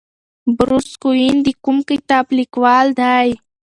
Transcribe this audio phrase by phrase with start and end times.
[0.55, 3.29] بروس کوئن د کوم کتاب لیکوال دی؟